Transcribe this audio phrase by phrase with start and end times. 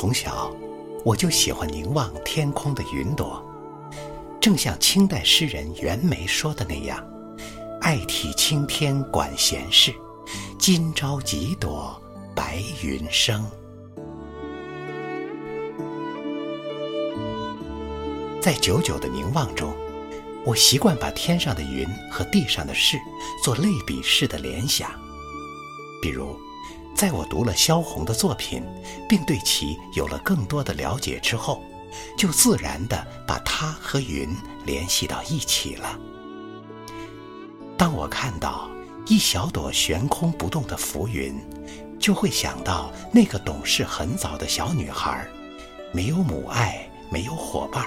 [0.00, 0.54] 从小，
[1.04, 3.44] 我就喜欢凝望天空的云朵，
[4.40, 7.04] 正像清代诗人袁枚说的那样
[7.82, 9.92] ：“爱体青天管闲事，
[10.56, 12.00] 今朝几朵
[12.32, 13.44] 白云生。”
[18.40, 19.74] 在久久的凝望中，
[20.46, 22.96] 我习惯把天上的云和地上的事
[23.42, 24.88] 做类比式的联想。
[26.00, 26.38] 比如，
[26.98, 28.60] 在我读了萧红的作品，
[29.08, 31.62] 并对其有了更多的了解之后，
[32.16, 34.28] 就自然地把她和云
[34.66, 35.96] 联系到一起了。
[37.76, 38.68] 当我看到
[39.06, 41.40] 一小朵悬空不动的浮云，
[42.00, 45.24] 就会想到那个懂事很早的小女孩，
[45.92, 47.86] 没有母爱，没有伙伴。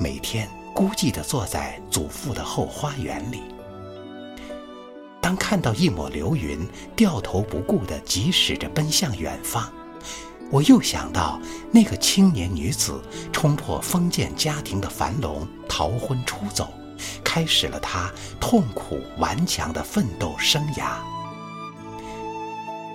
[0.00, 3.40] 每天孤寂地坐在祖父的后花园里。
[5.22, 6.58] 当看到一抹流云
[6.96, 9.72] 掉头不顾地疾驶着奔向远方，
[10.50, 13.00] 我又想到那个青年女子
[13.32, 16.74] 冲破封建家庭的樊笼，逃婚出走，
[17.22, 20.96] 开始了她痛苦顽强的奋斗生涯。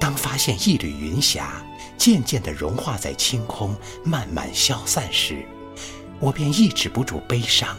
[0.00, 1.62] 当发现一缕云霞
[1.98, 5.46] 渐渐地融化在青空，慢慢消散时，
[6.20, 7.76] 我便抑制不住悲伤，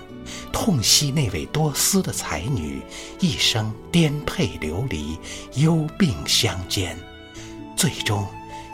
[0.52, 2.82] 痛惜那位多思的才女
[3.20, 5.18] 一生颠沛流离、
[5.56, 6.98] 忧病相间，
[7.76, 8.26] 最终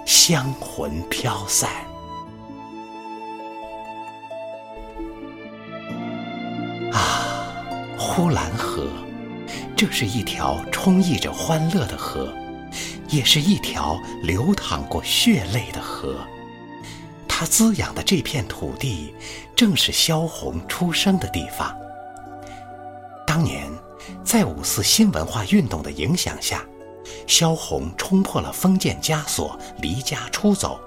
[0.06, 1.70] 香魂飘散。
[6.92, 7.56] 啊，
[7.98, 8.88] 呼兰河，
[9.76, 12.34] 这是一条充溢着欢乐的河，
[13.10, 16.20] 也是一条流淌过血泪的河。
[17.42, 19.16] 他滋养的这片土地，
[19.56, 21.76] 正是萧红出生的地方。
[23.26, 23.68] 当年，
[24.24, 26.64] 在五四新文化运动的影响下，
[27.26, 30.80] 萧红冲破了封建枷锁，离家出走，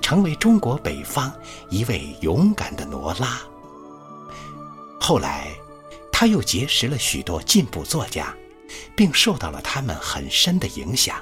[0.00, 1.34] 成为中国北方
[1.70, 3.40] 一位勇敢的罗拉。
[5.00, 5.48] 后来，
[6.12, 8.32] 他又结识了许多进步作家，
[8.96, 11.16] 并受到了他们很深的影响。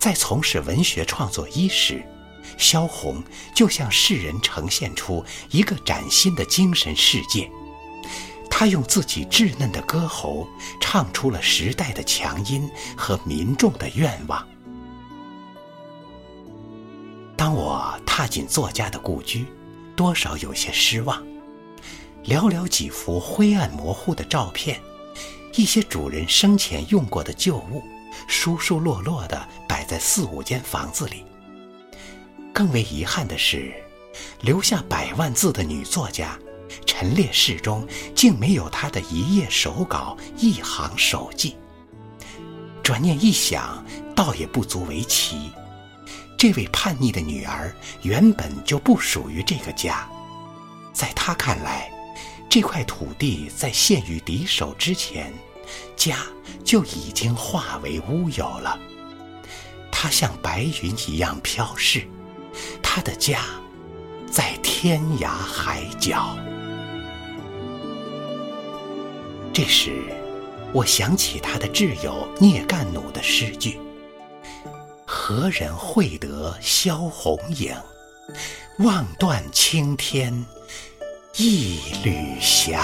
[0.00, 2.02] 在从事文学创作伊始。
[2.56, 3.22] 萧红
[3.54, 7.50] 就向世人呈现出一个崭新的精神世界，
[8.50, 10.46] 她用自己稚嫩的歌喉
[10.80, 14.46] 唱出了时代的强音和民众的愿望。
[17.36, 19.44] 当我踏进作家的故居，
[19.96, 21.22] 多少有些失望，
[22.24, 24.80] 寥寥几幅灰暗模糊的照片，
[25.54, 27.82] 一些主人生前用过的旧物，
[28.28, 31.24] 疏疏落落地摆在四五间房子里。
[32.54, 33.74] 更为遗憾的是，
[34.42, 36.38] 留下百万字的女作家，
[36.86, 37.84] 陈列室中
[38.14, 41.56] 竟没有她的一页手稿、一行手记。
[42.80, 43.84] 转念一想，
[44.14, 45.50] 倒也不足为奇。
[46.38, 50.08] 这位叛逆的女儿原本就不属于这个家，
[50.92, 51.90] 在她看来，
[52.48, 55.32] 这块土地在陷于敌手之前，
[55.96, 56.18] 家
[56.62, 58.78] 就已经化为乌有了。
[59.90, 62.06] 她像白云一样飘逝。
[62.94, 63.40] 他的家
[64.30, 66.36] 在天涯海角。
[69.52, 70.04] 这时，
[70.72, 73.80] 我想起他的挚友聂干弩的诗句
[75.04, 77.74] ：“何人会得萧红影？
[78.78, 80.46] 望断青天
[81.36, 82.80] 一缕霞。”